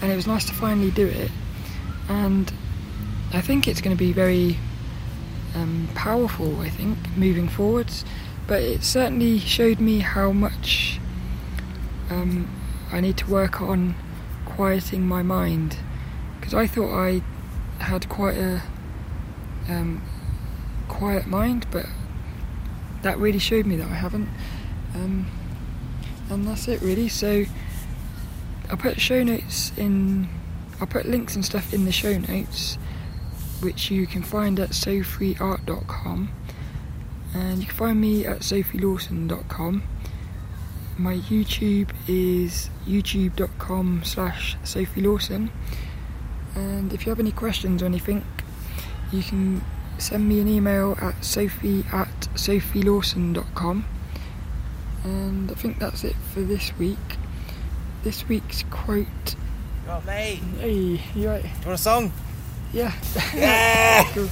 [0.00, 1.30] and it was nice to finally do it.
[2.08, 2.52] And
[3.34, 4.58] I think it's going to be very
[5.54, 6.60] um, powerful.
[6.60, 8.04] I think moving forwards,
[8.46, 11.00] but it certainly showed me how much
[12.10, 12.48] um,
[12.92, 13.96] I need to work on
[14.44, 15.76] quieting my mind
[16.38, 17.22] because I thought I
[17.78, 18.62] had quite a
[19.68, 20.02] um,
[20.88, 21.86] quiet mind, but
[23.02, 24.28] that really showed me that I haven't.
[24.94, 25.26] Um,
[26.30, 27.08] and that's it really.
[27.08, 27.44] So
[28.70, 30.28] I'll put show notes in.
[30.80, 32.78] I'll put links and stuff in the show notes,
[33.60, 36.30] which you can find at sofreeart.com,
[37.34, 39.82] and you can find me at sophielawson.com
[40.96, 45.50] my YouTube is youtube.com slash sophielawson
[46.54, 48.24] and if you have any questions or anything
[49.10, 49.60] you can
[49.98, 53.84] send me an email at sophie at sophielawson.com
[55.04, 56.98] and I think that's it for this week.
[58.02, 59.34] This week's quote
[59.86, 60.40] Oh mate.
[60.58, 61.44] Hey, you right?
[61.44, 62.12] You want a song?
[62.74, 62.92] Yeah.
[63.32, 64.02] Yeah!
[64.14, 64.28] Cool.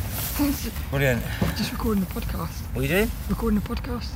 [0.90, 1.22] Brilliant.
[1.57, 2.50] Just recording the podcast.
[2.74, 3.11] What are you doing?
[3.28, 4.09] Recording the podcast.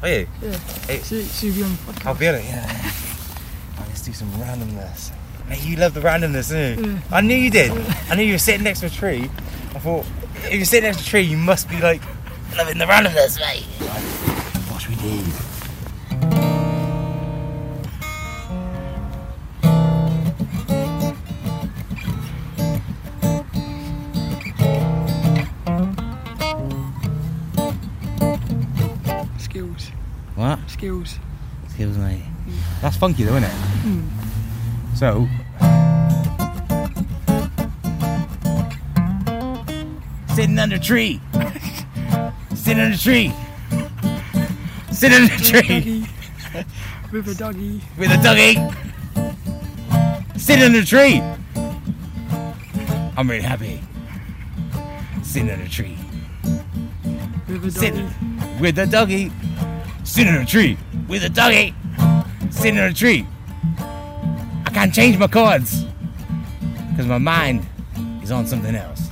[0.00, 0.26] Are you?
[0.40, 0.56] Yeah.
[0.86, 1.00] Hey.
[1.00, 2.06] So, so you'll be on the podcast.
[2.06, 2.66] I'll be on it, yeah.
[2.66, 5.10] Right, let's do some randomness.
[5.50, 6.92] Mate, you love the randomness, don't you?
[6.92, 7.00] Yeah.
[7.12, 7.72] I knew you did.
[8.08, 9.24] I knew you were sitting next to a tree.
[9.74, 10.06] I thought,
[10.46, 12.00] if you're sitting next to a tree, you must be like,
[12.56, 13.66] loving the randomness, mate.
[13.80, 14.02] Like,
[14.70, 15.22] what should we do?
[30.84, 31.14] Skills.
[31.14, 31.70] What?
[31.70, 31.94] Skills.
[31.94, 31.96] skills.
[31.96, 32.22] Skills, mate.
[32.82, 33.52] That's funky though, isn't it?
[33.88, 34.04] Mm.
[34.94, 35.26] So.
[40.34, 41.22] Sitting under a tree.
[42.54, 43.32] Sitting under a tree.
[44.92, 46.06] Sitting under a tree
[47.10, 47.80] With a doggy.
[47.96, 48.58] with a doggy.
[50.38, 51.22] Sitting under a tree.
[53.16, 53.80] I'm really happy.
[55.22, 55.96] Sitting under a tree.
[57.48, 57.70] With a doggy.
[57.70, 58.10] Sitting
[58.60, 59.32] with a doggy.
[60.14, 61.74] Sitting in a tree with a doggy.
[62.48, 63.26] Sitting in a tree.
[63.80, 65.86] I can't change my chords
[66.90, 67.66] because my mind
[68.22, 69.08] is on something else.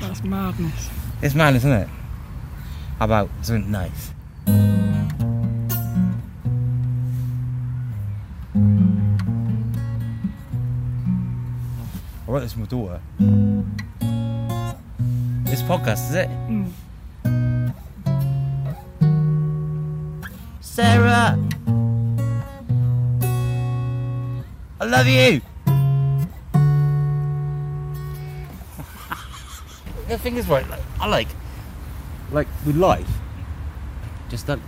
[0.00, 0.88] That's madness.
[1.20, 1.88] It's madness, isn't it?
[2.98, 4.09] How about something nice?
[12.40, 13.00] For my daughter.
[15.44, 16.30] This podcast, is it?
[16.48, 16.72] Mm.
[20.62, 21.38] Sarah!
[24.80, 25.42] I love you!
[30.08, 31.28] the thing is, right, like, I like,
[32.32, 33.06] like, with life,
[34.30, 34.58] just that,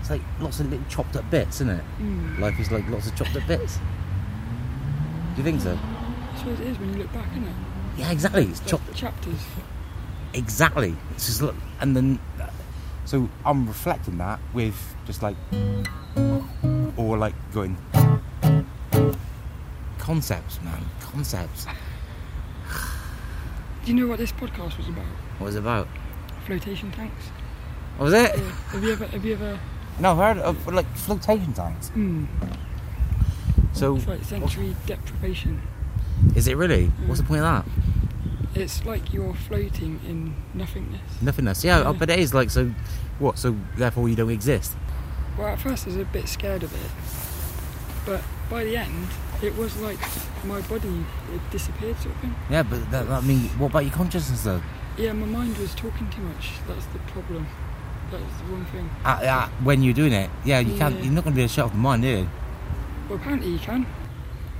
[0.00, 1.84] it's like lots of little chopped up bits, isn't it?
[2.00, 2.38] Mm.
[2.38, 3.78] Life is like lots of chopped up bits.
[5.34, 5.76] Do you think so?
[6.32, 7.54] I suppose it is when you look back, isn't it?
[7.96, 8.44] Yeah, exactly.
[8.44, 8.94] It's chopped.
[8.94, 9.44] chapters.
[10.32, 10.96] Exactly.
[11.12, 12.18] It's just look, and then,
[13.04, 15.36] so I'm reflecting that with just like,
[16.96, 17.76] or like going
[19.98, 21.66] concepts, man, concepts.
[23.84, 25.04] Do you know what this podcast was about?
[25.38, 25.88] What was it about?
[26.46, 27.26] Flotation tanks.
[27.96, 28.36] What was it?
[28.36, 28.50] Yeah.
[28.50, 29.06] Have you ever?
[29.06, 29.58] Have you ever?
[29.98, 31.90] No, I've heard of like flotation tanks.
[31.94, 32.26] Mm.
[33.74, 35.60] So, It's like sensory deprivation.
[36.34, 36.86] is it really?
[37.06, 38.58] What's the point of that?
[38.60, 41.00] It's like you're floating in nothingness.
[41.20, 41.64] Nothingness.
[41.64, 41.92] Yeah, Yeah.
[41.92, 42.72] but it is like so.
[43.18, 43.36] What?
[43.38, 44.72] So therefore you don't exist.
[45.36, 46.90] Well, at first I was a bit scared of it,
[48.06, 49.08] but by the end,
[49.42, 49.98] it was like
[50.44, 52.34] my body it disappeared, sort of thing.
[52.48, 54.62] Yeah, but that, I mean, what about your consciousness though?
[54.96, 56.50] Yeah, my mind was talking too much.
[56.68, 57.48] That's the problem.
[58.12, 58.88] That's the one thing.
[59.04, 60.94] Uh, uh, when you're doing it, yeah, you can't.
[61.02, 62.28] You're not going to be able to shut off the mind, are you?
[63.08, 63.86] Well, apparently you can.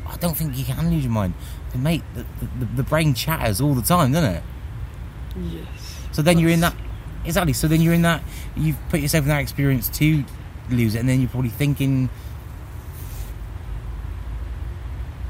[0.07, 1.35] I don't think you can lose your mind.
[1.71, 2.27] But mate, the,
[2.59, 4.43] the, the brain chatters all the time, doesn't it?
[5.51, 5.67] Yes.
[6.13, 6.75] So then you're in that.
[7.25, 7.53] Exactly.
[7.53, 8.23] So then you're in that.
[8.57, 10.25] You've put yourself in that experience to
[10.71, 12.11] lose it, and then you're probably thinking.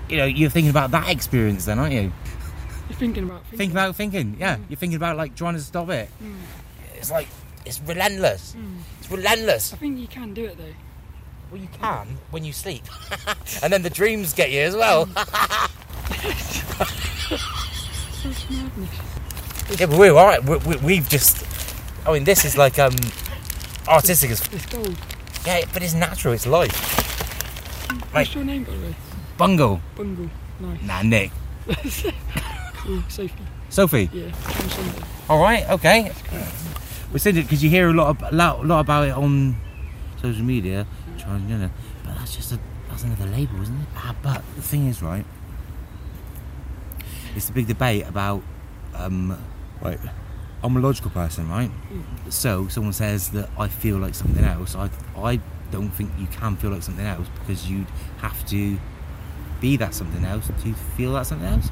[0.08, 2.12] You know, you're thinking about that experience, then, aren't you?
[2.88, 3.58] You're thinking about thinking.
[3.58, 4.36] Think about thinking.
[4.38, 6.10] Yeah, you're thinking about like trying to stop it.
[6.22, 6.34] Mm.
[6.96, 7.28] It's like
[7.64, 8.54] it's relentless.
[8.58, 8.78] Mm.
[9.00, 9.72] It's relentless.
[9.72, 10.74] I think you can do it though.
[11.54, 12.82] Well, you can when you sleep,
[13.62, 15.08] and then the dreams get you as well.
[19.78, 20.42] Yeah, but we're all right.
[20.42, 21.46] We, we, we've just.
[22.06, 22.94] I mean, this is like um
[23.86, 24.96] artistic as It's gold.
[25.46, 26.34] yeah, but it's natural.
[26.34, 26.72] It's life.
[27.90, 28.12] Right.
[28.12, 28.94] What's your name, by the way?
[29.38, 29.80] Bungle.
[29.94, 30.28] Bungle.
[30.58, 30.82] Nice.
[30.82, 31.30] Nah, Nick.
[32.88, 33.34] Ooh, Sophie.
[33.70, 34.10] Sophie.
[34.12, 34.24] Yeah.
[34.24, 35.02] On Sunday.
[35.28, 35.70] All right.
[35.70, 36.12] Okay.
[37.12, 39.56] We said it because you hear a lot, of, lot, lot about it on
[40.20, 40.86] social media.
[41.24, 41.70] Transgender,
[42.04, 42.58] but that's just a
[42.88, 43.88] that's another label, isn't it?
[43.96, 45.24] Ah, but the thing is, right?
[47.34, 48.42] It's the big debate about
[48.94, 49.38] um,
[49.80, 49.98] right.
[50.62, 51.70] I'm a logical person, right?
[52.30, 54.74] So someone says that I feel like something else.
[54.74, 58.78] I I don't think you can feel like something else because you'd have to
[59.60, 61.70] be that something else to feel that something else.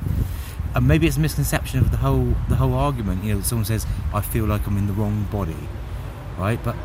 [0.74, 3.24] And maybe it's a misconception of the whole the whole argument.
[3.24, 5.56] You know, someone says I feel like I'm in the wrong body,
[6.38, 6.62] right?
[6.62, 6.76] But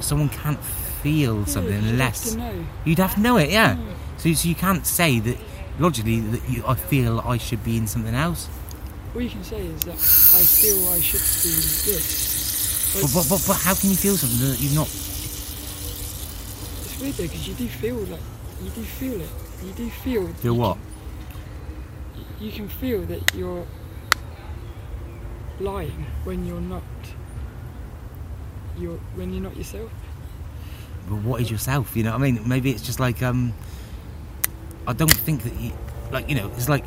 [0.00, 0.58] someone can't
[1.06, 2.66] feel something yeah, you'd unless Have to know.
[2.84, 3.50] you'd have to know it.
[3.50, 3.76] Yeah.
[3.78, 3.94] Yeah.
[4.16, 5.38] So, so you can't say that
[5.78, 8.48] logically that you, I feel I should be in something else.
[9.14, 11.54] All you can say is that I feel I should be
[11.90, 12.92] this.
[13.00, 14.88] But, but, but, but how can you feel something that you've not?
[16.86, 18.20] It's weird though because you do feel like
[18.64, 19.30] you do feel it.
[19.64, 20.26] You do feel.
[20.42, 20.78] Feel you what?
[22.14, 23.66] Can, you can feel that you're
[25.60, 26.82] lying when you're not.
[28.76, 29.92] You're when you're not yourself.
[31.08, 31.96] But what is yourself?
[31.96, 33.54] You know, what I mean, maybe it's just like um,
[34.86, 35.72] I don't think that you,
[36.10, 36.84] like you know, it's like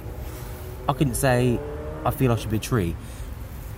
[0.88, 1.59] I couldn't say
[2.05, 2.95] I feel I should be a tree,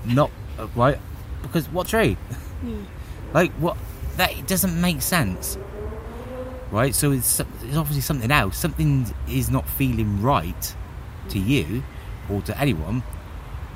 [0.05, 0.97] not uh, right,
[1.41, 2.17] because what tree?
[2.65, 2.75] Yeah.
[3.33, 3.77] Like what?
[4.17, 5.57] That doesn't make sense,
[6.69, 6.93] right?
[6.93, 8.57] So it's it's obviously something else.
[8.57, 10.75] Something is not feeling right
[11.29, 11.81] to you
[12.29, 13.03] or to anyone,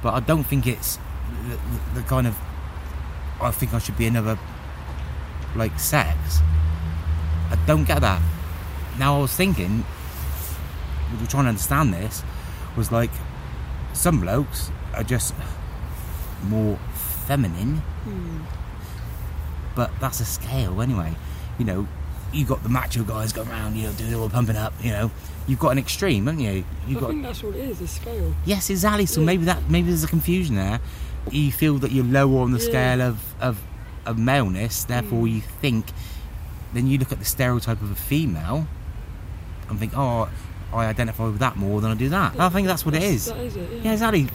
[0.03, 0.99] but I don't think it's
[1.47, 2.37] the, the, the kind of.
[3.39, 4.37] I think I should be another
[5.55, 6.39] like sex.
[7.51, 8.21] I don't get that.
[8.99, 9.83] Now I was thinking,
[11.19, 12.23] we're trying to understand this
[12.75, 13.11] was like
[13.93, 15.33] some blokes are just
[16.47, 16.77] more
[17.27, 18.41] feminine, Hmm.
[19.75, 21.15] but that's a scale anyway.
[21.57, 21.87] You know,
[22.33, 24.73] you got the macho guys going around, you know, doing all the pumping up.
[24.81, 25.11] You know,
[25.47, 26.65] you've got an extreme, haven't you?
[26.87, 28.35] You've I got think that's what it is, a scale.
[28.45, 29.05] yes, exactly.
[29.05, 29.25] So Yeah.
[29.27, 30.79] maybe that maybe there's a confusion there.
[31.31, 32.65] You feel that you're lower on the Yeah.
[32.65, 33.61] scale of of,
[34.05, 35.33] of maleness, therefore Mm.
[35.35, 35.85] you think.
[36.73, 38.67] Then you look at the stereotype of a female
[39.69, 40.27] and think, oh,
[40.73, 42.37] I identify with that more than I do that.
[42.37, 43.27] I think that's what it is.
[43.27, 43.81] That is it, yeah.
[43.83, 44.27] Yeah, exactly,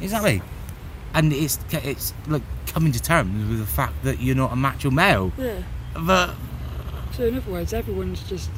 [0.00, 0.42] exactly.
[1.14, 4.90] And it's it's like coming to terms with the fact that you're not a macho
[4.90, 5.32] male.
[5.36, 5.62] Yeah.
[5.98, 6.34] But
[7.16, 8.50] So in other words, everyone's just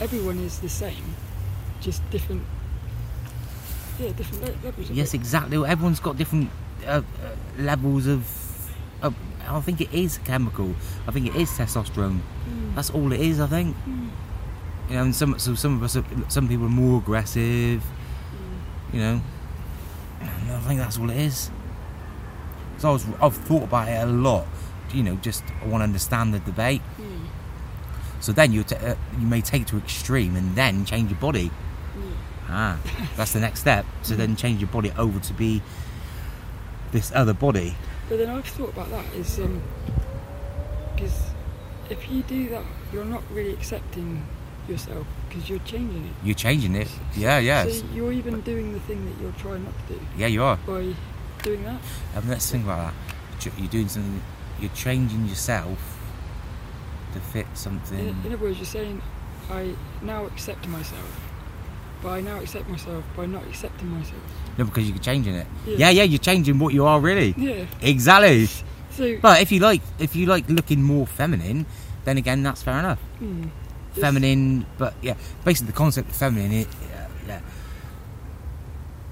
[0.00, 1.14] everyone is the same,
[1.80, 2.42] just different.
[4.00, 4.90] Yeah, different levels.
[4.90, 5.58] Of yes, exactly.
[5.64, 6.50] Everyone's got different
[6.86, 7.02] uh, uh,
[7.58, 8.24] levels of.
[9.02, 9.10] Uh,
[9.56, 10.74] I think it is chemical.
[11.06, 12.20] I think it is testosterone.
[12.48, 12.74] Mm.
[12.74, 13.40] That's all it is.
[13.40, 13.76] I think.
[13.86, 14.10] Mm.
[14.88, 17.82] You know, and some so some of us, are, some people are more aggressive.
[17.82, 18.94] Mm.
[18.94, 19.20] You know,
[20.20, 21.50] I think that's all it is.
[22.78, 24.46] So I was, I've thought about it a lot.
[24.92, 26.82] You know, just I want to understand the debate.
[26.98, 27.26] Mm.
[28.20, 31.20] So then you t- uh, you may take it to extreme and then change your
[31.20, 31.50] body.
[31.96, 32.12] Mm.
[32.48, 32.78] Ah,
[33.16, 33.84] that's the next step.
[34.02, 35.62] So then change your body over to be
[36.92, 37.76] this other body.
[38.08, 39.62] But then I've thought about that is um,
[40.94, 41.30] because
[41.90, 44.26] if you do that, you're not really accepting
[44.68, 46.12] yourself because you're changing it.
[46.24, 46.88] You're changing it.
[47.16, 50.26] Yeah, yeah, So you're even doing the thing that you're trying not to do yeah.
[50.26, 50.56] You are.
[50.66, 50.94] by
[51.42, 51.80] doing that.
[52.14, 52.92] And let's think about
[53.40, 53.58] that.
[53.58, 54.22] You're doing something.
[54.60, 55.98] You're changing yourself
[57.12, 57.98] to fit something.
[57.98, 59.00] In, in other words, you're saying,
[59.50, 61.27] I now accept myself,
[62.02, 64.20] but I now accept myself by not accepting myself.
[64.58, 65.46] No, because you're changing it.
[65.66, 65.76] Yeah.
[65.76, 66.02] Yeah, yeah.
[66.04, 67.34] You're changing what you are really.
[67.36, 67.64] Yeah.
[67.82, 68.46] Exactly.
[68.90, 71.66] So, But if you like, if you like looking more feminine,
[72.04, 72.98] then again, that's fair enough.
[73.20, 73.50] Yes.
[74.04, 77.40] feminine, but yeah, basically the concept of feminine, it, yeah, yeah.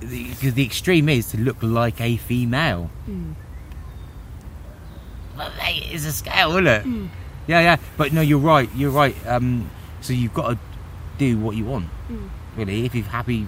[0.00, 2.84] Because the, extreme is to look like a female.
[3.06, 3.32] hmm,
[5.36, 6.82] But mate, it's a scale, isn't it?
[6.82, 7.06] hmm,
[7.46, 7.76] Yeah, yeah.
[7.96, 8.68] But no, you're right.
[8.76, 9.16] You're right.
[9.26, 9.70] Um,
[10.00, 10.58] so you've got to
[11.18, 12.26] do what you want, hmm,
[12.56, 12.84] really.
[12.84, 13.46] If you're happy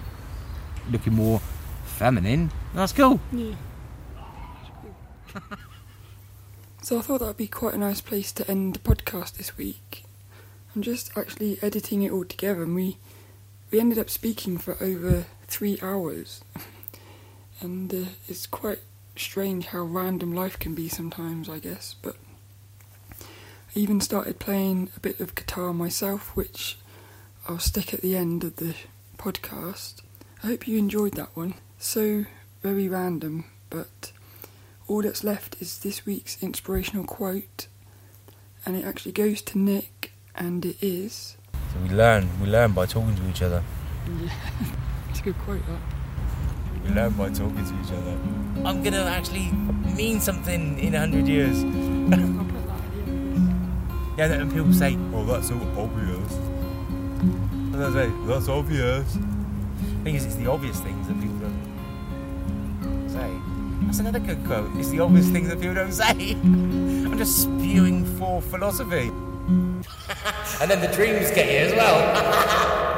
[0.89, 1.39] looking more
[1.85, 3.19] feminine, that's cool.
[3.31, 3.55] yeah.
[6.81, 10.03] so I thought that'd be quite a nice place to end the podcast this week.
[10.75, 12.97] I'm just actually editing it all together, and we
[13.71, 16.41] we ended up speaking for over three hours,
[17.61, 18.79] and uh, it's quite
[19.15, 21.95] strange how random life can be sometimes, I guess.
[22.01, 22.15] But
[23.21, 23.25] I
[23.79, 26.77] even started playing a bit of guitar myself, which
[27.47, 28.75] I'll stick at the end of the
[29.19, 29.95] podcast.
[30.41, 31.55] I hope you enjoyed that one.
[31.77, 32.25] So
[32.63, 34.13] very random, but
[34.87, 37.67] all that's left is this week's inspirational quote,
[38.65, 41.35] and it actually goes to Nick, and it is.
[41.53, 42.29] So we learn.
[42.41, 43.61] We learn by talking to each other.
[44.07, 44.29] Yeah,
[45.09, 45.61] it's a good quote.
[45.67, 45.79] That.
[46.85, 48.17] We learn by talking to each other.
[48.65, 49.51] I'm gonna actually
[49.95, 51.63] mean something in a hundred years.
[51.63, 52.79] I'll put that
[54.17, 54.29] at.
[54.31, 59.17] Yeah, and people say, "Oh, that's so obvious." Say, "That's obvious."
[60.03, 63.29] thing is, it's the obvious things that people don't say.
[63.85, 64.69] That's another good quote.
[64.75, 66.31] It's the obvious things that people don't say.
[66.43, 69.09] I'm just spewing for philosophy.
[70.61, 72.85] and then the dreams get you as well.